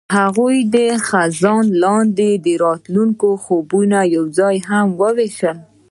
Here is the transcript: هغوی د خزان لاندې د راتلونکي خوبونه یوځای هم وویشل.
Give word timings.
هغوی 0.17 0.57
د 0.75 0.77
خزان 1.07 1.65
لاندې 1.83 2.29
د 2.45 2.47
راتلونکي 2.65 3.31
خوبونه 3.43 3.99
یوځای 4.15 4.57
هم 4.69 4.87
وویشل. 5.01 5.57